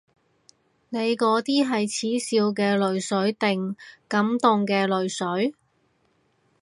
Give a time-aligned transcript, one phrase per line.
[0.89, 3.75] 你嗰啲係恥笑嘅淚水定
[4.07, 5.53] 感動嘅淚水？